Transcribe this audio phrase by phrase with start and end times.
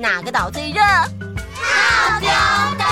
[0.00, 0.80] 哪个岛最热？
[0.80, 2.28] 套丁
[2.78, 2.84] 岛。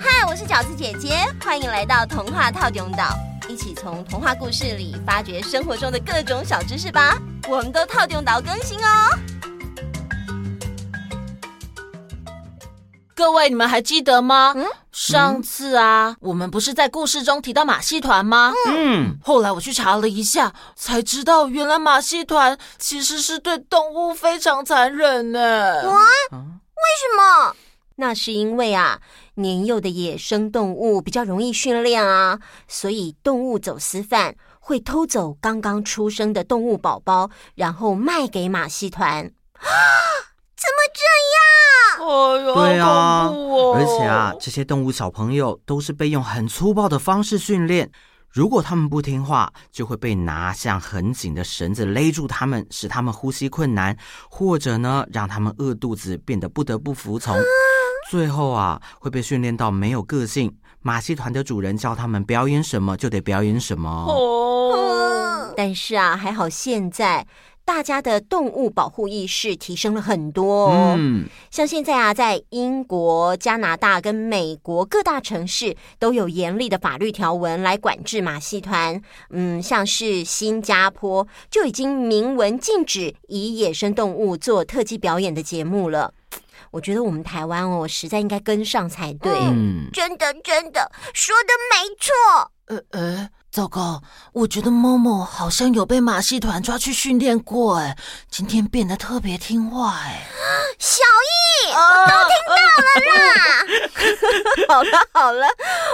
[0.00, 3.16] 嗨，我是饺子姐姐，欢迎来到童话套丁岛，
[3.48, 7.16] 一起从童话故事里发掘生活中的各种小知识吧。
[7.48, 9.16] 我们都套丁岛更新哦。
[13.20, 14.54] 各位，你们还记得吗？
[14.56, 18.54] 嗯，上次啊，我们不是在故事中提到马戏团吗？
[18.66, 25.86] 嗯，后来我去查了一下，才知道原来马戏团其实是对动物非常残忍呢。
[25.86, 26.38] 哇，为
[26.96, 27.54] 什么？
[27.96, 29.00] 那是因为啊，
[29.34, 39.30] 年幼的野生动物比较容易训练啊，所以动物走私犯会偷走刚刚出生的动物宝宝，然后卖给马戏团。
[39.58, 39.68] 啊，
[40.60, 41.00] 怎么这
[41.34, 42.06] 样？
[42.06, 43.74] 哎呦，对啊，恐怖哦！
[43.74, 47.90] 而且啊，这些动物小朋友都是被用很粗暴的方式训练，
[48.28, 53.96] 如果他们不听话，就会被拿像很紧的绳子勒住他们，使他们呼吸困难，
[54.28, 57.34] 或者呢，让他们饿肚子，变得不得不服从。
[58.10, 60.54] 最后啊，会被训练到没有个性。
[60.82, 63.88] 马戏团的主人叫他们表演什么，就得表演什么。
[63.90, 67.26] 哦，但是啊，还好现在。
[67.70, 70.96] 大家的动物保护意识提升了很多哦。
[70.98, 79.00] 嗯，像现在啊，在英国、加拿大跟美国各大城市都有严厉的法律条文来管制马戏团。
[79.30, 86.12] 嗯，像是新加坡就已经明文禁止以野生动物做特技表演的节目了。
[86.72, 89.32] 我觉得我们台湾哦，实在应该跟上才对。
[89.32, 92.50] 嗯，真的，真的说的没错。
[92.66, 93.30] 呃呃。
[93.50, 94.00] 糟糕，
[94.32, 97.98] 我觉得某某好像有被马戏团抓去训练过，哎，
[98.30, 100.28] 今天变得特别听话，哎。
[100.78, 102.54] 小艺，我都听到
[102.86, 103.34] 了啦。
[104.72, 105.48] 好了好了，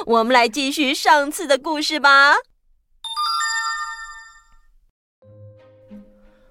[0.05, 2.35] 我们来继续上次的故事吧。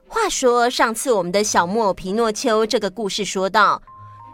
[0.08, 3.82] 话说上次我们的小木偶皮诺丘这个故事说到。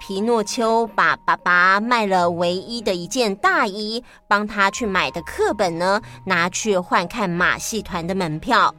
[0.02, 8.74] 皮诺丘把爸爸卖了唯一的一件大衣，帮他去买的课本呢，拿去换看马戏团的门票。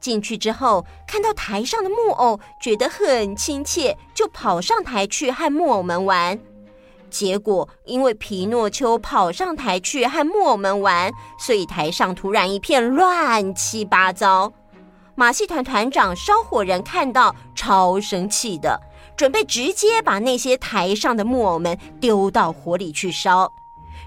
[0.00, 6.40] 进去之后，看到台上的木偶，觉得很亲切，就跑上台去和木偶们玩。
[7.10, 14.50] 结果，因为皮诺丘跑上台去和木偶们玩，所以台上突然一片乱七八糟。
[15.14, 18.80] 马戏团团长烧火人看到，超生气的。
[19.16, 23.50] 准备直接把那些台上的木偶们丢到火里去烧。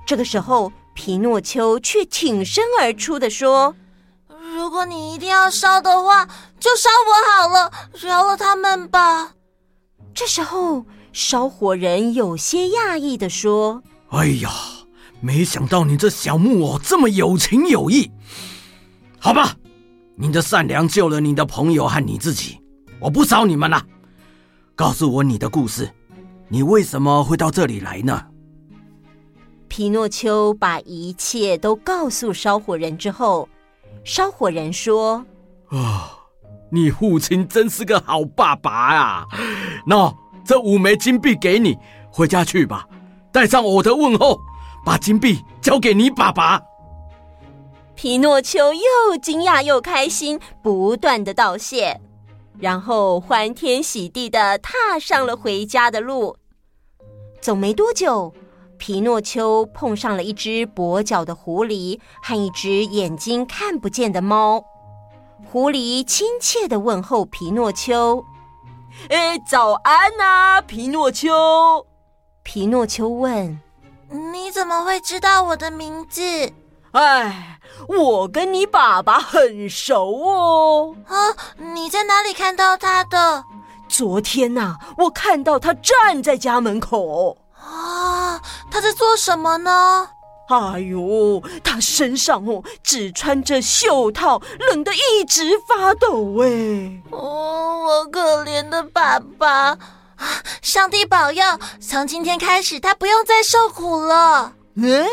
[0.06, 3.76] 这个时候，皮诺丘却挺身而出的说
[4.56, 6.26] ：“如果你一定要烧的话，
[6.60, 9.34] 就烧我好了，饶了他们吧。”
[10.16, 14.50] 这时候，烧火人有些讶异的说：“哎呀，
[15.20, 18.12] 没想到你这小木偶这么有情有义。
[19.20, 19.56] 好吧，
[20.16, 22.60] 你的善良救了你的朋友和你自己，
[23.00, 23.84] 我不烧你们了。”
[24.78, 25.90] 告诉我你的故事，
[26.48, 28.28] 你为什么会到这里来呢？
[29.68, 33.50] 皮诺丘把一切都告诉烧火人之后，
[34.04, 35.26] 烧火人说
[35.74, 36.12] ：“啊，
[36.70, 39.26] 你父亲真是个好爸爸啊！
[39.84, 40.16] 那
[40.46, 41.76] 这五枚金币给你，
[42.12, 42.88] 回家去吧，
[43.32, 44.40] 带上我的问候，
[44.86, 46.62] 把金币交给你爸爸。”
[47.96, 52.00] 皮诺丘又惊讶又开心，不断的道谢。
[52.60, 56.38] 然后欢天喜地的踏上了回家的路。
[57.40, 58.34] 走没多久，
[58.78, 64.64] 皮诺丘碰上了一只跛脚的狐狸和一只眼睛看不见的猫。
[65.46, 68.26] 狐狸亲切的问候皮诺丘
[69.10, 71.86] ：“哎，早安啊，皮诺丘。”
[72.44, 73.60] 皮诺丘问
[74.34, 76.22] ：“你怎么会知道我的名字？”
[76.98, 80.96] 哎，我跟你爸爸很熟哦。
[81.06, 81.16] 啊，
[81.76, 83.44] 你在哪里看到他的？
[83.88, 87.38] 昨天呐、啊，我看到他站在家门口。
[87.54, 88.42] 啊，
[88.72, 90.10] 他在做什么呢？
[90.50, 94.42] 哎呦，他身上哦只穿着袖套，
[94.72, 97.04] 冷得一直发抖哎。
[97.12, 99.78] 哦，我可怜的爸爸，
[100.64, 101.44] 上帝保佑，
[101.80, 104.54] 从今天开始他不用再受苦了。
[104.78, 105.06] 嗯。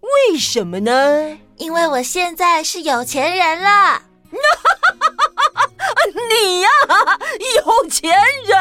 [0.00, 1.38] 为什么呢？
[1.56, 4.02] 因为我现在是有钱人了。
[6.30, 7.18] 你呀、啊，
[7.56, 8.10] 有钱
[8.44, 8.56] 人！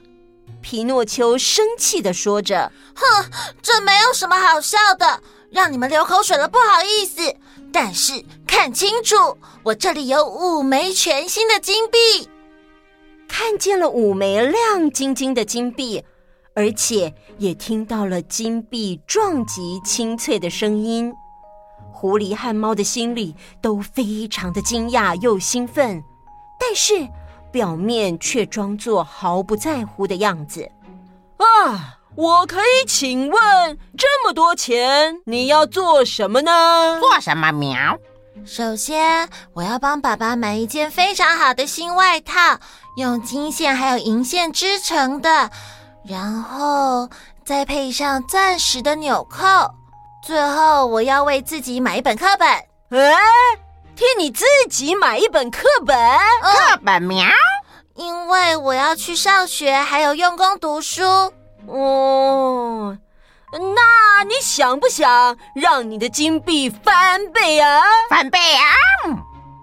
[0.60, 3.24] 皮诺丘生气的说着：“哼，
[3.62, 7.34] 这没有什么好笑的，让你们流口水了，不好意思。
[7.72, 12.28] 但是看清楚，我这里有五枚全新的金币。”
[13.28, 16.02] 看见了五枚亮晶晶的金币。
[16.58, 21.14] 而且也听到了金币撞击清脆的声音，
[21.92, 26.02] 狐狸和猫的心里都非常的惊讶又兴奋，
[26.58, 27.06] 但是
[27.52, 30.68] 表面却装作毫不在乎的样子。
[31.36, 36.98] 啊，我可以请问，这么多钱你要做什么呢？
[36.98, 37.96] 做什么喵？
[38.44, 42.58] 首先，我要帮爸爸买一件非常好的新外套，
[42.96, 45.52] 用金线还有银线织成的，
[46.08, 47.08] 然后
[47.44, 49.46] 再配上钻石的纽扣。
[50.24, 52.48] 最后，我要为自己买一本课本。
[52.48, 53.14] 哎，
[53.94, 55.96] 替你自己买一本课本？
[56.42, 57.26] 课本喵？
[57.94, 61.04] 因为我要去上学，还有用功读书。
[61.66, 62.96] 哦。
[63.52, 67.82] 那你想不想让你的金币翻倍啊？
[68.10, 68.64] 翻倍啊？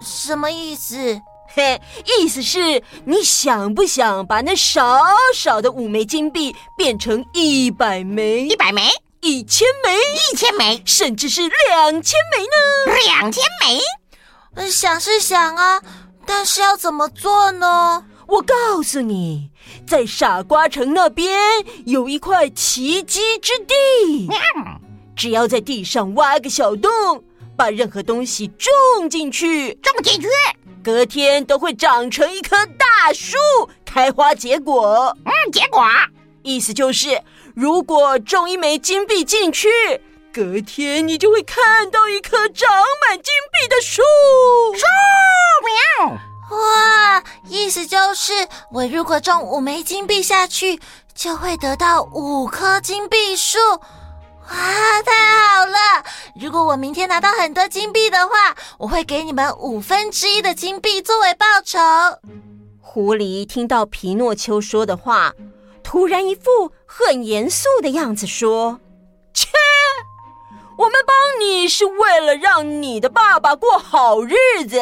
[0.02, 1.22] 什么意思？
[1.56, 1.82] 嘿，
[2.20, 5.02] 意思是你想不想把那少
[5.34, 8.42] 少的五枚金币变成一百枚？
[8.42, 8.90] 一百枚？
[9.22, 9.96] 一千枚？
[9.96, 10.82] 一千枚？
[10.86, 12.94] 甚至是两千枚呢？
[13.06, 13.80] 两千枚？
[14.56, 15.82] 嗯，想是想啊，
[16.26, 18.04] 但是要怎么做呢？
[18.28, 19.50] 我告诉你，
[19.88, 21.40] 在傻瓜城那边
[21.86, 24.28] 有一块奇迹之地。
[25.16, 27.24] 只要在地上挖个小洞，
[27.56, 30.28] 把任何东西种进去，种进去，
[30.86, 33.36] 隔天都会长成一棵大树，
[33.84, 35.18] 开花结果。
[35.26, 35.84] 嗯，结果
[36.44, 37.24] 意思就是，
[37.56, 39.68] 如果种一枚金币进去，
[40.32, 42.70] 隔天你就会看到一棵长
[43.02, 44.04] 满金币的树。
[44.76, 44.86] 树
[46.06, 46.20] 苗。
[46.56, 50.80] 哇，意思就是我如果种五枚金币下去，
[51.16, 53.58] 就会得到五棵金币树。
[54.50, 55.12] 哇，太
[55.58, 56.04] 好了！
[56.40, 61.80] 如果我明天拿到很多金币的话，我会给你们五分之一的金币作为报酬。
[62.80, 65.34] 狐狸听到皮诺丘说的话，
[65.84, 68.80] 突然一副很严肃的样子说
[69.34, 69.50] ：“切，
[70.78, 74.36] 我们帮你是为了让你的爸爸过好日
[74.68, 74.80] 子。”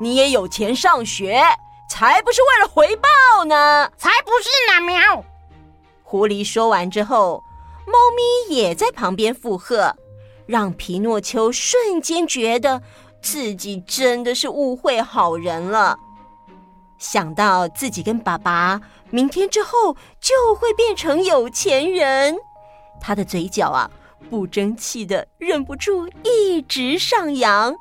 [0.00, 1.42] 你也有钱上学，
[1.90, 3.90] 才不是为了回报呢！
[3.96, 4.80] 才不是呢！
[4.86, 5.24] 喵。
[6.04, 7.42] 狐狸说完之后，
[7.88, 9.96] 猫咪也在旁边附和，
[10.46, 12.82] 让皮诺丘瞬间觉得
[13.20, 15.98] 自己真的是误会好人了。
[16.98, 18.80] 想到自己跟爸爸
[19.10, 22.36] 明天之后就会变成有钱人，
[23.00, 23.90] 他的嘴角啊
[24.28, 27.74] 不争气的忍不住一直上扬。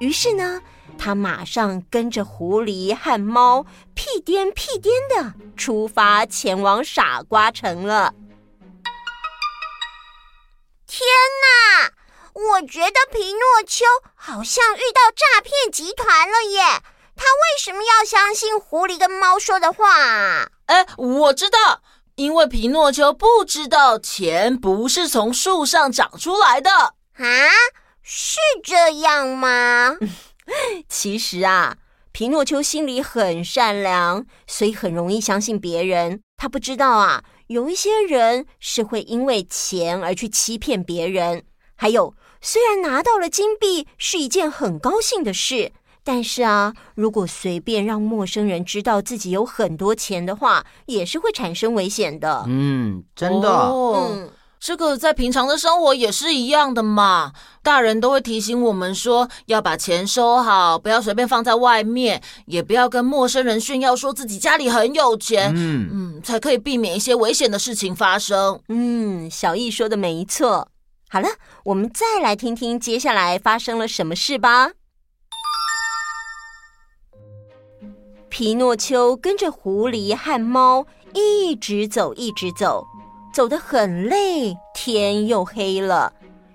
[0.00, 0.60] 于是呢。
[1.00, 3.64] 他马上跟着狐狸和猫
[3.94, 8.12] 屁颠屁颠的出发，前往傻瓜城了。
[10.88, 11.06] 天
[11.42, 11.92] 哪！
[12.32, 16.62] 我觉得皮诺丘好像遇到诈骗集团了耶！
[17.14, 20.48] 他为什么要相信狐狸跟猫说的话啊？
[20.66, 21.82] 哎，我知道，
[22.14, 27.50] 因为皮诺丘不知道钱不是从树上长出来的啊？
[28.02, 29.98] 是这样吗？
[30.88, 31.76] 其实啊，
[32.12, 36.22] 皮诺丘心里很善良，所以很容易相信别人。
[36.38, 41.42] 他不知道啊，有一些人是会因为钱而去欺骗别人。
[41.74, 45.72] 还有，虽然拿到了金币是一件很高兴的事，
[46.04, 52.44] 但是啊，如果随便让陌生人知道自己有很多钱的话，也是会产生危险的。
[52.46, 53.48] 嗯，真的。
[53.48, 54.30] 哦、嗯。
[54.60, 57.32] 这个在平常的生活也是一样的嘛，
[57.62, 68.60] 大人都会提醒我们说，要把钱收好，不要随便放在外面，也不要跟陌生人炫耀说自己家里很有钱，嗯嗯，才可以避免一些危险的事情发生。
[68.68, 70.68] 嗯，小易说的没错。
[71.08, 71.28] 好了，
[71.64, 74.72] 我们再来听听接下来发生了什么事吧。
[78.28, 82.86] 皮诺丘跟着狐狸和猫一直走，一直走。
[83.38, 86.12] 走得很累，天又黑了，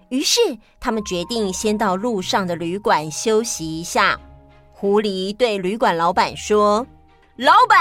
[0.10, 0.42] 于是
[0.82, 4.20] 他们决定先到路上的旅馆休息一下。
[4.74, 6.86] 狐狸对旅馆老板说
[7.40, 7.80] ：“老板，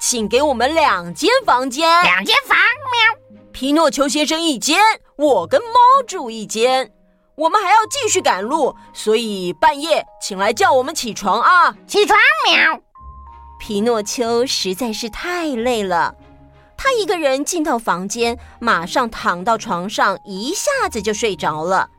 [0.00, 1.88] 请给我们两间房间。
[2.02, 3.40] 两间房，喵。
[3.52, 4.80] 皮诺丘先生一间，
[5.14, 6.90] 我跟猫住一间。
[7.36, 11.76] 我们还要继续赶路，所以半夜请来叫我们起床啊！
[11.86, 12.18] 起床，
[12.48, 12.80] 喵。
[13.60, 16.12] 皮诺丘实在是太累了。”
[16.76, 21.90] 他一个人进到房间，马上躺到床上，一下子就睡着了，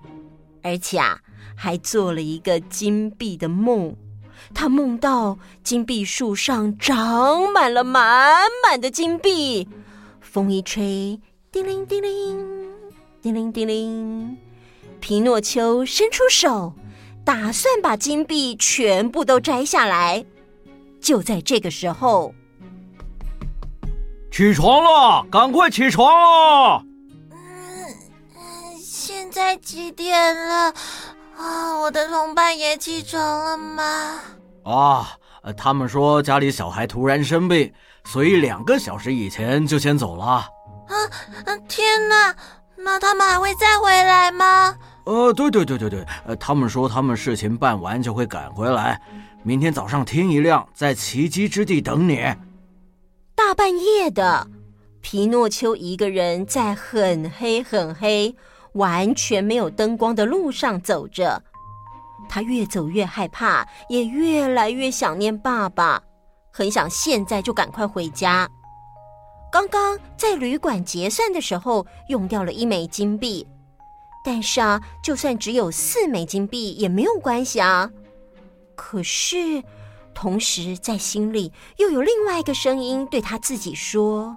[0.61, 1.19] 而且啊，
[1.55, 3.95] 还做了一个金币的梦。
[4.53, 9.67] 他梦到金币树上长满了满满的金币，
[10.21, 11.19] 风一吹，
[11.51, 12.71] 叮铃叮铃，
[13.21, 14.37] 叮铃叮铃。
[14.99, 16.73] 皮诺丘伸出手，
[17.25, 20.23] 打算把金币全部都摘下来。
[21.01, 22.33] 就在这个时候。
[24.37, 26.83] 起床了，赶快起床了！
[27.31, 30.15] 嗯，现在几点
[30.47, 30.71] 了？
[31.35, 33.83] 啊，我的同伴也起床了吗？
[34.63, 35.09] 啊，
[35.41, 40.23] 呃，他们说家里小孩突然生病，所以两个小时以前就先走了。
[40.23, 40.45] 啊，
[41.67, 42.35] 天哪！
[42.75, 44.75] 那他们还会再回来吗？
[45.05, 49.01] 呃，对对对对对，呃，他们说他们事情办完就会赶回来，
[49.41, 52.23] 明天早上天一亮，在奇迹之地等你。
[53.37, 54.47] 大半夜的，
[54.99, 58.35] 皮诺丘一个人在很黑很黑、
[58.73, 61.43] 完全没有灯光的路上走着。
[62.27, 66.01] 他越走越害怕，也越来越想念爸爸，
[66.51, 68.49] 很想现在就赶快回家。
[69.51, 73.47] 刚刚在旅馆结算的时候用掉了一枚金币，
[74.25, 77.91] 但是啊，就算只有四枚金币也没有关系啊。
[78.75, 79.63] 可是，
[80.19, 84.35] 同时在心里又有另外一个声音对他自己说：“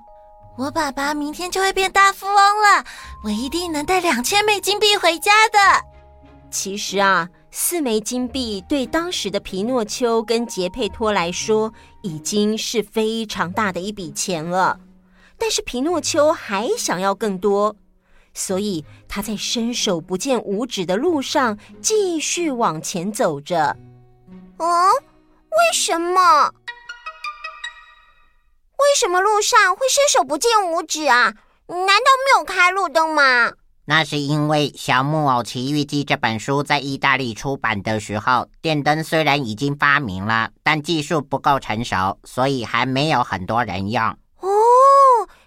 [0.58, 2.84] 我爸爸明天就会变大富翁了，
[3.25, 5.58] 我一定能带两千枚金币回家的。”
[6.52, 7.30] 其实啊。
[7.52, 14.78] 四枚金币对当时的皮诺丘跟杰佩托来说已经是非常大的一笔钱了，
[15.37, 17.75] 但是皮诺丘还想要更多，
[18.34, 23.76] 所以他在伸手不见五指的路上继续往前走着。
[24.60, 24.68] 嗯，
[25.50, 26.52] 为什么？
[28.78, 31.35] 为什么路上会伸手不见五指啊？
[31.66, 33.52] 难道没有开路灯吗？
[33.85, 44.02] 那是因为《小木偶奇遇记》这本书在意大利出版的时候，电灯虽然已经发明了，但技术不够成熟，所以还没有很多人用。
[44.02, 44.49] 哦，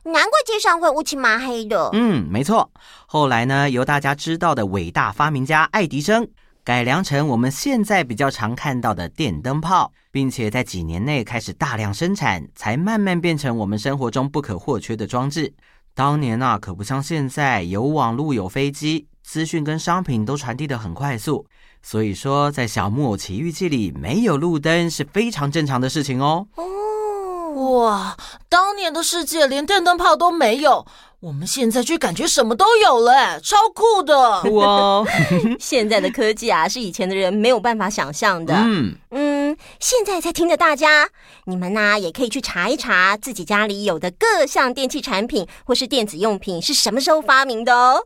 [0.03, 1.89] 难怪街上会乌漆麻黑的。
[1.93, 2.69] 嗯，没错。
[3.07, 6.27] 后来呢，由大家知道的伟大发明家爱迪生
[6.65, 15.53] 改良成我们现在比较常看到的电灯泡，并且在几年内开始大量生产，才慢慢变成我们生活中不可或缺的装置。
[15.93, 21.45] 当年啊，可不像现在有网络、有飞机，资讯跟商品都传递得很快速。
[21.81, 26.47] 所以说，在《小木偶奇遇记》里，没有路灯是非常正常的事情哦。
[26.55, 28.17] 哦，哇，
[28.47, 30.87] 当年的世界连电灯泡都没有。
[31.23, 34.41] 我们现在却感觉什么都有了，超酷的！
[34.41, 35.07] 酷哦！
[35.57, 38.53] 现在的科技啊，是以前的人没有办法想象的。
[38.53, 41.07] 嗯嗯，现在在听的大家，
[41.45, 48.03] 你们呢、啊、也可以去查一查自己家里有的各项电器产品或是电子用品是什么时候发明的哦。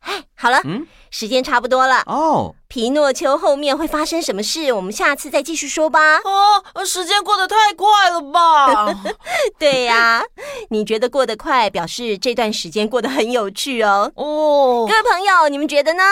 [0.00, 2.54] 哎，好了，嗯，时间差不多了哦。
[2.68, 4.72] 皮诺丘后面会发生什么事？
[4.72, 6.18] 我们下次再继续说吧。
[6.18, 8.94] 哦，时间过得太快了吧？
[9.58, 10.22] 对呀，
[10.70, 14.10] 你觉得过得快，表示这段时间过得很有趣哦。
[14.14, 16.02] 哦，各位朋友，你们觉得呢？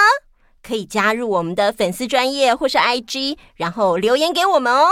[0.60, 4.88] 可以加入我们的粉丝专业或是 IG，然后留言给我们哦。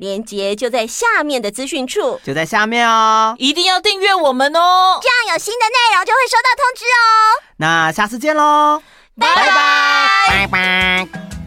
[0.00, 7.44] 链接就在下面的资讯处，就在下面哦，一定要订阅我们哦，这样有新的内容就会收到通知哦。
[7.58, 8.82] 那下次见喽，
[9.18, 9.46] 拜拜，
[10.28, 11.39] 拜拜。